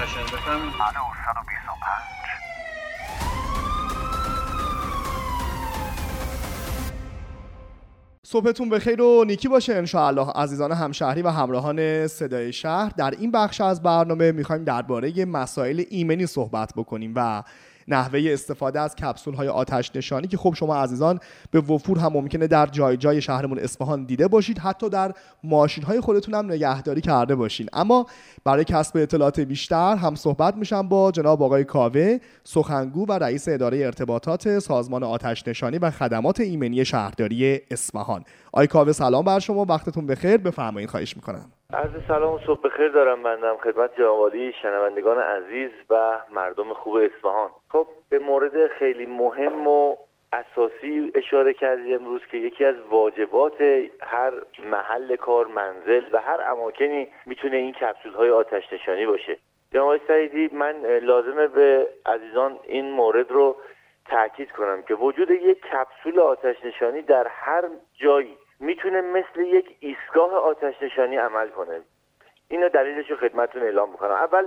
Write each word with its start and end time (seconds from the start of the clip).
منتشر 0.00 0.36
صبحتون 8.22 8.68
بخیر 8.68 9.02
و 9.02 9.24
نیکی 9.24 9.48
باشه 9.48 9.74
انشاءالله. 9.74 10.30
عزیزان 10.30 10.72
همشهری 10.72 11.22
و 11.22 11.28
همراهان 11.28 12.06
صدای 12.06 12.52
شهر 12.52 12.92
در 12.96 13.10
این 13.10 13.30
بخش 13.30 13.60
از 13.60 13.82
برنامه 13.82 14.32
می‌خوایم 14.32 14.64
درباره 14.64 15.24
مسائل 15.24 15.84
ایمنی 15.90 16.26
صحبت 16.26 16.72
بکنیم 16.76 17.12
و 17.16 17.42
نحوه 17.88 18.20
استفاده 18.26 18.80
از 18.80 18.96
کپسول 18.96 19.34
های 19.34 19.48
آتش 19.48 19.90
نشانی 19.96 20.26
که 20.26 20.36
خب 20.36 20.54
شما 20.54 20.76
عزیزان 20.76 21.20
به 21.50 21.60
وفور 21.60 21.98
هم 21.98 22.12
ممکنه 22.12 22.46
در 22.46 22.66
جای 22.66 22.96
جای 22.96 23.22
شهرمون 23.22 23.58
اصفهان 23.58 24.04
دیده 24.04 24.28
باشید 24.28 24.58
حتی 24.58 24.88
در 24.88 25.12
ماشین 25.44 25.84
های 25.84 26.00
خودتون 26.00 26.34
هم 26.34 26.46
نگهداری 26.46 27.00
کرده 27.00 27.34
باشین. 27.34 27.68
اما 27.72 28.06
برای 28.44 28.64
کسب 28.64 28.96
اطلاعات 28.96 29.40
بیشتر 29.40 29.96
هم 29.96 30.14
صحبت 30.14 30.56
میشم 30.56 30.88
با 30.88 31.10
جناب 31.10 31.42
آقای 31.42 31.64
کاوه 31.64 32.18
سخنگو 32.44 33.06
و 33.06 33.12
رئیس 33.12 33.48
اداره 33.48 33.78
ارتباطات 33.78 34.58
سازمان 34.58 35.02
آتش 35.02 35.48
نشانی 35.48 35.78
و 35.78 35.90
خدمات 35.90 36.40
ایمنی 36.40 36.84
شهرداری 36.84 37.60
اصفهان. 37.70 38.24
آقای 38.52 38.66
کاوه 38.66 38.92
سلام 38.92 39.24
بر 39.24 39.38
شما. 39.38 39.64
وقتتون 39.64 40.06
بخیر. 40.06 40.36
بفرمایید. 40.36 40.90
خواهش 40.90 41.16
می‌کنم. 41.16 41.59
عرض 41.72 41.90
سلام 42.08 42.34
و 42.34 42.38
صبح 42.38 42.60
بخیر 42.60 42.88
دارم. 42.88 43.22
بندم 43.22 43.56
خدمت 43.56 43.96
جنابالی 43.96 44.52
شنوندگان 44.62 45.18
عزیز 45.18 45.70
و 45.90 46.18
مردم 46.30 46.72
خوب 46.72 46.94
اصفهان. 46.94 47.50
خب 47.68 47.86
به 48.10 48.18
مورد 48.18 48.66
خیلی 48.66 49.06
مهم 49.06 49.66
و 49.66 49.96
اساسی 50.32 51.12
اشاره 51.14 51.54
کردید 51.54 51.94
امروز 51.94 52.20
که 52.30 52.38
یکی 52.38 52.64
از 52.64 52.74
واجبات 52.90 53.62
هر 54.02 54.32
محل 54.64 55.16
کار 55.16 55.46
منزل 55.46 56.02
و 56.12 56.18
هر 56.18 56.40
اماکنی 56.40 57.08
می‌تونه 57.26 57.56
این 57.56 57.72
کپسول 57.72 58.12
های 58.12 58.30
آتش 58.30 58.72
نشانی 58.72 59.06
باشه. 59.06 59.36
جناب 59.74 60.00
سعیدی 60.08 60.50
من 60.52 60.86
لازمه 60.86 61.46
به 61.46 61.88
عزیزان 62.06 62.58
این 62.62 62.90
مورد 62.90 63.30
رو 63.30 63.56
تاکید 64.04 64.52
کنم 64.52 64.82
که 64.82 64.94
وجود 64.94 65.30
یک 65.30 65.62
کپسول 65.62 66.20
آتش 66.20 66.64
نشانی 66.64 67.02
در 67.02 67.26
هر 67.28 67.64
جایی 67.94 68.36
می‌تونه 68.60 69.00
مثل 69.00 69.40
یک 69.40 69.76
ایستگاه 69.80 70.34
آتش 70.34 70.82
نشانی 70.82 71.16
عمل 71.16 71.48
کنه. 71.48 71.80
اینو 72.48 72.68
دلیلش 72.68 73.10
رو 73.10 73.16
خدمتتون 73.16 73.62
اعلام 73.62 73.90
می‌کنم. 73.90 74.10
اول 74.10 74.46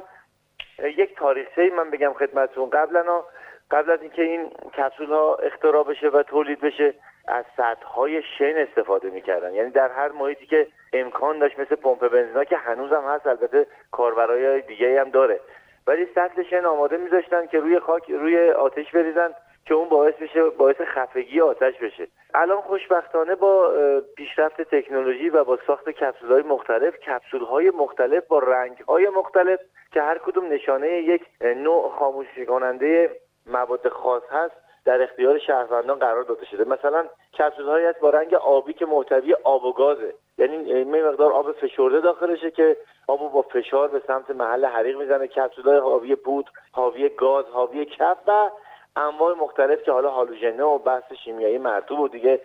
یک 0.79 1.15
تاریخچه 1.15 1.69
من 1.69 1.89
بگم 1.89 2.13
خدمتتون. 2.13 2.69
قبلا 2.69 3.23
قبل 3.71 3.91
از 3.91 4.01
اینکه 4.01 4.21
این 4.21 4.49
کپسول 4.49 5.09
ها 5.09 5.35
اختراع 5.35 5.83
بشه 5.83 6.07
و 6.09 6.23
تولید 6.23 6.59
بشه 6.59 6.93
از 7.27 7.45
سطح 7.57 7.85
های 7.85 8.21
شن 8.37 8.57
استفاده 8.57 9.09
می‌کردن. 9.09 9.53
یعنی 9.53 9.69
در 9.69 9.91
هر 9.91 10.09
محیطی 10.09 10.45
که 10.45 10.67
امکان 10.93 11.39
داشت 11.39 11.59
مثل 11.59 11.75
پمپ 11.75 12.07
بنزینا 12.07 12.43
که 12.43 12.57
هنوزم 12.57 13.03
هست 13.07 13.27
البته 13.27 13.67
کاربرای 13.91 14.61
دیگه 14.61 15.01
هم 15.01 15.09
داره. 15.09 15.39
ولی 15.87 16.07
سطح 16.15 16.43
شن 16.43 16.65
آماده 16.65 16.97
میذاشتن 16.97 17.47
که 17.47 17.59
روی 17.59 17.79
خاک 17.79 18.09
روی 18.09 18.49
آتش 18.49 18.91
بریزن. 18.91 19.33
که 19.65 19.73
اون 19.73 19.89
باعث 19.89 20.13
بشه 20.13 20.43
باعث 20.49 20.81
خفگی 20.81 21.41
آتش 21.41 21.77
بشه. 21.77 22.07
الان 22.33 22.61
خوشبختانه 22.61 23.35
با 23.35 23.73
پیشرفت 24.17 24.61
تکنولوژی 24.61 25.29
و 25.29 25.43
با 25.43 25.59
ساخت 25.67 25.89
کپسول 25.89 26.31
های 26.31 26.41
مختلف 26.41 26.97
کپسول 26.97 27.41
های 27.41 27.69
مختلف 27.69 28.27
با 28.27 28.39
رنگ 28.39 28.77
های 28.77 29.09
مختلف 29.09 29.59
که 29.93 30.01
هر 30.01 30.17
کدوم 30.17 30.45
نشانه 30.45 30.87
یک 30.87 31.21
نوع 31.41 31.89
خاموشی 31.99 32.45
کننده 32.45 33.09
مواد 33.45 33.89
خاص 33.89 34.23
هست 34.31 34.55
در 34.85 35.01
اختیار 35.01 35.39
شهروندان 35.39 35.99
قرار 35.99 36.23
داده 36.23 36.45
شده. 36.45 36.69
مثلا 36.69 37.05
کپسول 37.39 37.65
هایی 37.65 37.87
با 38.01 38.09
رنگ 38.09 38.33
آبی 38.33 38.73
که 38.73 38.85
محتوی 38.85 39.35
آب 39.43 39.65
و 39.65 39.73
گازه. 39.73 40.13
یعنی 40.37 40.83
می 40.83 41.01
مقدار 41.01 41.33
آب 41.33 41.51
فشرده 41.51 41.99
داخلشه 41.99 42.51
که 42.51 42.77
آب 43.07 43.31
با 43.31 43.41
فشار 43.41 43.87
به 43.87 44.01
سمت 44.07 44.31
محل 44.31 44.65
حریق 44.65 44.97
می‌زنه. 44.97 45.27
کپسول 45.27 45.65
های 45.65 45.77
حاوی 45.77 46.15
پودر 46.15 46.49
حاوی 46.71 47.09
گاز 47.09 47.45
حاوی 47.45 47.85
کف 47.85 48.17
و 48.27 48.49
انواع 48.95 49.33
مختلف 49.33 49.83
که 49.83 49.91
حالا 49.91 50.09
هالوژنه 50.09 50.63
و 50.63 50.77
بحث 50.77 51.13
شیمیایی 51.25 51.57
مرتوب 51.57 51.99
و 51.99 52.07
دیگه 52.07 52.41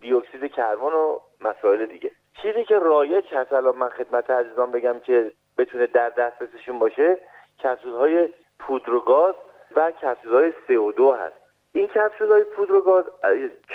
دیوکسید 0.00 0.52
کربن 0.52 0.92
و 0.92 1.18
مسائل 1.40 1.86
دیگه. 1.86 2.10
چیزی 2.42 2.64
که 2.64 2.78
رایج 2.78 3.34
هست 3.34 3.52
الان 3.52 3.76
من 3.76 3.88
خدمت 3.88 4.30
عزیزان 4.30 4.70
بگم 4.70 5.00
که 5.00 5.32
بتونه 5.58 5.86
در 5.86 6.08
دسترسشون 6.08 6.78
باشه 6.78 7.18
کپسول 7.62 7.92
های 7.92 8.28
پودر 8.58 8.94
و 8.94 9.00
گاز 9.00 9.34
و 9.76 9.90
کپسول 9.90 10.32
های 10.32 10.52
CO2 10.52 11.00
هست. 11.00 11.36
این 11.72 11.86
کپسول 11.86 12.28
های 12.28 12.44
پودر 12.44 12.72
و 12.74 12.80
گاز 12.80 13.04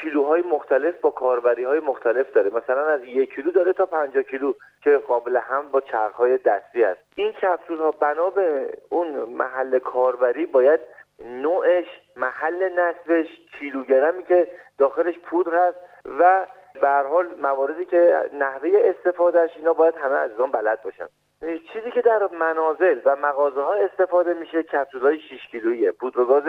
کیلوهای 0.01 0.41
مختلف 0.41 1.01
با 1.01 1.09
کاربری 1.09 1.63
های 1.63 1.79
مختلف 1.79 2.31
داره. 2.31 2.49
مثلا 2.49 2.85
از 2.85 3.03
یک 3.03 3.35
کیلو 3.35 3.51
داره 3.51 3.73
تا 3.73 3.85
50 3.85 4.23
کیلو 4.23 4.53
که 4.83 4.97
قابل 4.97 5.37
هم 5.37 5.71
با 5.71 5.81
چرخ 5.81 6.15
های 6.15 6.37
دستی 6.37 6.83
است 6.83 7.01
این 7.15 7.31
کپسول 7.31 7.77
ها 7.77 7.91
بنا 7.91 8.29
به 8.29 8.77
اون 8.89 9.07
محل 9.07 9.79
کاربری 9.79 10.45
باید 10.45 10.79
نوعش 11.25 11.85
محل 12.15 12.69
نصبش 12.79 13.27
کیلوگرمی 13.59 14.23
که 14.23 14.47
داخلش 14.77 15.19
پودر 15.19 15.67
هست 15.67 15.77
و 16.19 16.47
به 16.81 16.89
حال 16.89 17.27
مواردی 17.41 17.85
که 17.85 18.29
نحوه 18.33 18.69
استفادهش 18.75 19.51
اینا 19.55 19.73
باید 19.73 19.95
همه 19.95 20.15
عزیزان 20.15 20.51
بلد 20.51 20.81
باشن. 20.83 21.07
چیزی 21.41 21.91
که 21.91 22.01
در 22.01 22.27
منازل 22.27 22.99
و 23.05 23.15
مغازه 23.15 23.61
ها 23.61 23.73
استفاده 23.73 24.33
میشه 24.33 24.63
کپسول 24.63 25.01
های 25.01 25.19
6 25.19 25.47
کیلویی. 25.51 25.91
پودرگاز 25.91 26.43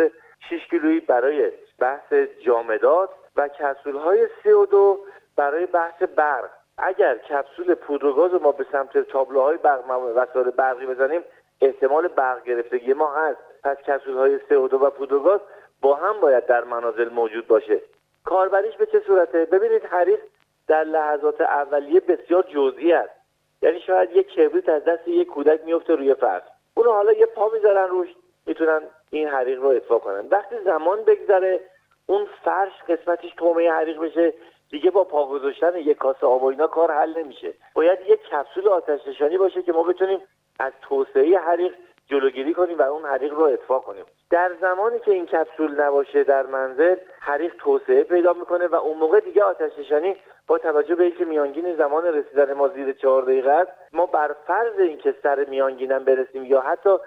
6 0.50 0.66
کیلویی 0.70 1.00
برای 1.00 1.52
بحث 1.78 2.12
جامدات 2.46 3.10
و 3.36 3.48
کپسول 3.48 3.96
های 3.96 4.28
32 4.42 5.00
برای 5.36 5.66
بحث 5.66 6.02
برق. 6.02 6.50
اگر 6.78 7.18
کپسول 7.18 7.74
پودرگاز 7.74 8.32
رو 8.32 8.42
ما 8.42 8.52
به 8.52 8.66
سمت 8.72 8.98
تابلوهای 8.98 9.56
برق 9.56 9.90
وسایل 9.90 10.50
برقی 10.50 10.86
بزنیم 10.86 11.24
احتمال 11.60 12.08
برق 12.08 12.42
گرفتگی 12.42 12.92
ما 12.92 13.14
هست. 13.14 13.49
پس 13.64 13.76
کپسول 13.76 14.16
های 14.16 14.38
CO2 14.38 14.72
و 14.72 14.90
پودرگاز 14.90 15.40
با 15.82 15.94
هم 15.94 16.20
باید 16.20 16.46
در 16.46 16.64
منازل 16.64 17.08
موجود 17.08 17.46
باشه. 17.46 17.80
کاربریش 18.24 18.76
به 18.76 18.86
چه 18.86 19.00
صورته؟ 19.06 19.44
ببینید 19.44 19.84
حریق 19.84 20.20
در 20.68 20.84
لحظات 20.84 21.40
اولیه 21.40 22.00
بسیار 22.00 22.42
جزئی 22.42 22.92
است. 22.92 23.20
یعنی 23.62 23.80
شاید 23.80 24.16
یک 24.16 24.28
کبریت 24.28 24.68
از 24.68 24.84
دست 24.84 25.08
یک 25.08 25.28
کودک 25.28 25.60
میفته 25.64 25.94
روی 25.94 26.14
فرش. 26.14 26.42
اونو 26.74 26.92
حالا 26.92 27.12
یه 27.12 27.26
پا 27.26 27.48
می‌ذارن 27.48 27.88
روش 27.88 28.08
می‌تونن 28.46 28.82
این 29.10 29.28
حریق 29.28 29.60
رو 29.60 29.68
اطفا 29.68 29.98
کنن. 29.98 30.26
وقتی 30.30 30.54
زمان 30.64 31.04
بگذره 31.04 31.60
اون 32.06 32.26
فرش 32.44 32.72
قسمتش 32.88 33.34
تومه 33.36 33.70
حریق 33.70 34.00
بشه. 34.00 34.34
دیگه 34.70 34.90
با 34.90 35.04
پا 35.04 35.26
گذاشتن 35.26 35.76
یک 35.76 35.96
کاسه 35.96 36.26
آب 36.26 36.42
و 36.42 36.46
اینا 36.46 36.66
کار 36.66 36.92
حل 36.92 37.18
نمیشه. 37.18 37.54
باید 37.74 37.98
یک 38.06 38.20
کپسول 38.22 38.68
آتش 38.68 39.08
نشانی 39.08 39.38
باشه 39.38 39.62
که 39.62 39.72
ما 39.72 39.82
بتونیم 39.82 40.20
از 40.60 40.72
توسعه 40.82 41.38
حریق 41.38 41.74
جلوگیری 42.10 42.54
کنیم 42.54 42.78
و 42.78 42.82
اون 42.82 43.04
حریق 43.04 43.32
رو 43.32 43.42
اطفا 43.42 43.78
کنیم. 43.78 44.04
در 44.30 44.50
زمانی 44.60 44.98
که 44.98 45.10
این 45.10 45.26
کپسول 45.26 45.80
نباشه 45.80 46.24
در 46.24 46.46
منزل 46.46 46.96
حریق 47.20 47.54
توسعه 47.58 48.04
پیدا 48.04 48.32
می‌کنه 48.32 48.66
و 48.66 48.74
اون 48.74 48.98
موقع 48.98 49.20
دیگه 49.20 49.42
آتش 49.42 49.78
نشانی 49.78 50.16
با 50.46 50.58
توجه 50.58 50.94
به 50.94 51.04
اینکه 51.04 51.24
میانگین 51.24 51.76
زمان 51.76 52.04
رسیدن 52.04 52.52
ما 52.52 52.68
زیر 52.68 52.92
چهار 52.92 53.22
دقیقه 53.22 53.50
است 53.50 53.72
ما 53.92 54.06
بر 54.06 54.34
فرض 54.46 54.78
اینکه 54.78 55.14
سر 55.22 55.44
میانگینم 55.44 56.04
برسیم 56.04 56.44
یا 56.44 56.60
حتی 56.60 56.98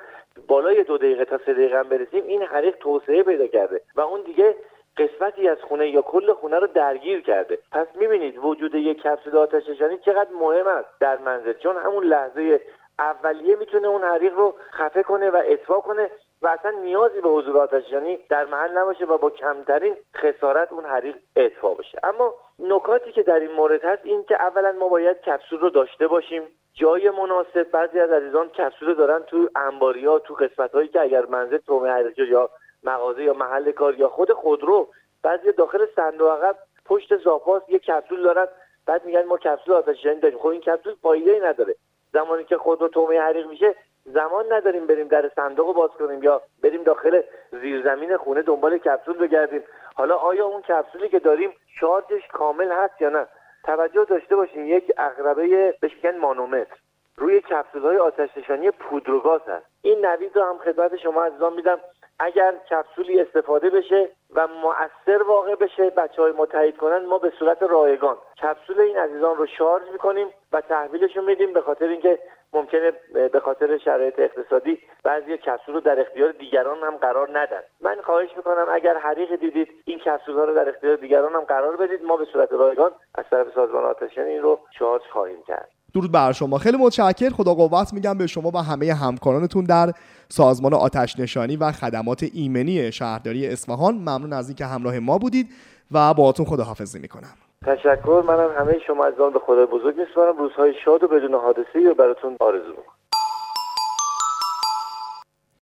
بالای 0.47 0.83
دو 0.83 0.97
دقیقه 0.97 1.25
تا 1.25 1.37
سه 1.37 1.53
دقیقه 1.53 1.77
هم 1.77 1.89
برسیم 1.89 2.23
این 2.23 2.41
حریق 2.41 2.75
توسعه 2.79 3.23
پیدا 3.23 3.47
کرده 3.47 3.81
و 3.95 4.01
اون 4.01 4.21
دیگه 4.21 4.55
قسمتی 4.97 5.49
از 5.49 5.57
خونه 5.61 5.89
یا 5.89 6.01
کل 6.01 6.33
خونه 6.33 6.59
رو 6.59 6.67
درگیر 6.67 7.21
کرده. 7.21 7.57
پس 7.71 7.87
می‌بینید 7.95 8.37
وجود 8.37 8.75
یک 8.75 9.01
کپسول 9.01 9.37
آتش 9.37 9.69
نشانی 9.69 9.97
چقدر 9.97 10.29
مهم 10.39 10.67
است 10.67 10.89
در 10.99 11.17
منزل. 11.17 11.53
چون 11.53 11.77
همون 11.77 12.03
لحظه 12.03 12.61
اولیه 12.99 13.55
می‌تونه 13.55 13.87
اون 13.87 14.03
حریق 14.03 14.33
رو 14.33 14.55
خفه 14.71 15.03
کنه 15.03 15.29
و 15.29 15.41
اطفا 15.45 15.79
کنه 15.79 16.11
و 16.41 16.47
اصلا 16.47 16.71
نیازی 16.71 17.21
به 17.21 17.29
حضور 17.29 17.57
آتشنشانی 17.57 18.19
در 18.29 18.45
محل 18.45 18.77
نباشه 18.77 19.05
و 19.05 19.17
با 19.17 19.29
کمترین 19.29 19.95
خسارت 20.15 20.71
اون 20.71 20.85
حریق 20.85 21.15
اطفا 21.35 21.73
بشه. 21.73 21.99
اما 22.03 22.33
نکاتی 22.59 23.11
که 23.11 23.23
در 23.23 23.39
این 23.39 23.51
مورد 23.51 23.85
هست 23.85 24.01
این 24.05 24.23
که 24.23 24.41
اولا 24.41 24.71
ما 24.71 24.87
باید 24.87 25.21
کپسول 25.21 25.59
رو 25.59 25.69
داشته 25.69 26.07
باشیم. 26.07 26.43
جای 26.73 27.09
مناسب 27.09 27.63
بعضی 27.63 27.99
از 27.99 28.11
عزیزان 28.11 28.49
کپسول 28.49 28.93
دارن 28.93 29.23
تو 29.23 29.49
انباری 29.55 30.19
تو 30.19 30.33
قسمت 30.33 30.71
هایی 30.71 30.87
که 30.87 31.01
اگر 31.01 31.25
منزل 31.25 31.57
تومه 31.57 31.89
حریق 31.89 32.19
یا 32.19 32.49
مغازه 32.83 33.23
یا 33.23 33.33
محل 33.33 33.71
کار 33.71 33.95
یا 33.95 34.09
خود 34.09 34.33
خودرو 34.33 34.87
بعضی 35.23 35.51
داخل 35.51 35.85
صندوق 35.95 36.31
عقب 36.31 36.55
پشت 36.85 37.17
زاپاس 37.17 37.61
یه 37.67 37.79
کپسول 37.79 38.23
دارن. 38.23 38.47
بعد 38.85 39.05
میگن 39.05 39.23
ما 39.23 39.37
کپسول 39.37 39.73
آتشنشانی 39.73 40.19
داریم. 40.19 40.39
خب 40.39 40.47
این 40.47 40.61
کپسول 40.61 40.95
فایده 41.01 41.31
ای 41.31 41.39
نداره. 41.39 41.75
زمانی 42.13 42.43
که 42.43 42.57
خود 42.57 42.81
رو 42.81 42.87
تومه 42.87 43.19
حریق 43.19 43.47
میشه 43.47 43.75
زمان 44.05 44.53
نداریم 44.53 44.87
بریم 44.87 45.07
در 45.07 45.31
صندوق 45.35 45.67
رو 45.67 45.73
باز 45.73 45.89
کنیم 45.89 46.23
یا 46.23 46.41
بریم 46.63 46.83
داخل 46.83 47.21
زیرزمین 47.51 48.17
خونه 48.17 48.41
دنبال 48.41 48.77
کپسول 48.77 49.17
بگردیم. 49.17 49.63
حالا 49.95 50.15
آیا 50.15 50.45
اون 50.45 50.61
کپسولی 50.61 51.09
که 51.09 51.19
داریم 51.19 51.53
شارژش 51.79 52.27
کامل 52.33 52.71
هست 52.71 53.01
یا 53.01 53.09
نه؟ 53.09 53.27
توجه 53.63 54.05
داشته 54.05 54.35
باشیم 54.35 54.67
یک 54.67 54.91
اقربه 54.97 55.75
بهش 55.81 55.95
میگن 55.95 56.17
مانومتر. 56.17 56.75
روی 57.17 57.41
کپسول 57.41 57.81
های 57.81 57.97
آتش 57.97 58.37
نشانی 58.37 58.71
پودروگاز 58.71 59.41
هست. 59.47 59.65
این 59.81 60.05
نوید 60.05 60.35
رو 60.35 60.43
هم 60.43 60.57
خدمت 60.57 60.95
شما 60.95 61.23
عزیزان 61.23 61.53
میدم. 61.53 61.79
اگر 62.19 62.53
کپسولی 62.69 63.21
استفاده 63.21 63.69
بشه 63.69 64.09
و 64.35 64.47
مؤثر 64.47 65.23
واقع 65.23 65.55
بشه 65.55 65.89
بچه 65.89 66.21
های 66.21 66.31
ما 66.31 66.45
تایید 66.45 66.77
کنن 66.77 67.05
ما 67.05 67.17
به 67.17 67.33
صورت 67.39 67.63
رایگان. 67.63 68.17
کپسول 68.41 68.79
این 68.79 68.97
عزیزان 68.97 69.37
رو 69.37 69.45
شارژ 69.45 69.83
می‌کنیم 69.91 70.27
و 70.51 70.61
تحویلشون 70.61 71.25
میدیم 71.25 71.53
به 71.53 71.61
خاطر 71.61 71.85
اینکه 71.85 72.19
ممکنه 72.53 72.91
به 73.33 73.39
خاطر 73.39 73.77
شرایط 73.77 74.19
اقتصادی 74.19 74.79
بعضی 75.03 75.37
کپسول 75.37 75.75
رو 75.75 75.81
در 75.81 75.99
اختیار 75.99 76.31
دیگران 76.31 76.77
هم 76.77 76.97
قرار 76.97 77.39
ندن. 77.39 77.61
من 77.81 78.01
خواهش 78.01 78.29
می‌کنم 78.37 78.67
اگر 78.71 78.97
حریق 78.97 79.35
دیدید 79.35 79.69
این 79.85 79.99
کپسول 79.99 80.35
ها 80.35 80.43
رو 80.43 80.53
در 80.53 80.69
اختیار 80.69 80.95
دیگران 80.95 81.33
هم 81.33 81.41
قرار 81.41 81.77
بدید. 81.77 82.03
ما 82.03 82.17
به 82.17 82.25
صورت 82.25 82.51
رایگان 82.51 82.91
از 83.15 83.25
طرف 83.31 83.47
سازمان 83.55 83.83
آتش 83.83 84.17
این 84.17 84.41
رو 84.41 84.59
شارژ 84.79 85.01
خواهیم 85.01 85.43
کرد. 85.43 85.69
درود 85.93 86.11
بر 86.11 86.31
شما. 86.31 86.57
خیلی 86.57 86.77
متشکر. 86.77 87.29
خدا 87.29 87.53
قوت 87.53 87.93
میگم 87.93 88.17
به 88.17 88.27
شما 88.27 88.51
و 88.53 88.57
همه 88.57 88.93
همکارانتون 88.93 89.63
در 89.63 89.93
سازمان 90.29 90.73
آتش 90.73 91.19
نشانی 91.19 91.55
و 91.57 91.71
خدمات 91.71 92.25
ایمنی 92.33 92.91
شهرداری 92.91 93.47
اصفهان. 93.47 93.95
ممنون 93.95 94.33
از 94.33 94.49
اینکه 94.49 94.65
همراه 94.65 94.99
ما 94.99 95.17
بودید 95.17 95.49
و 95.91 96.13
باهاتون 96.13 96.45
خداحافظی 96.45 96.99
می‌کنم. 96.99 97.33
تشکر. 97.65 98.23
منم 98.27 98.49
همه 98.57 98.79
شما 98.87 99.05
عزیزان 99.05 99.33
به 99.33 99.39
خدای 99.39 99.65
بزرگ 99.65 99.95
میسپارم. 99.97 100.37
روزهای 100.37 100.73
شاد 100.85 101.03
و 101.03 101.07
بدون 101.07 101.33
حادثه 101.33 101.79
رو 101.89 101.95
براتون 101.95 102.35
آرزو 102.39 102.69
می‌کنم. 102.69 103.02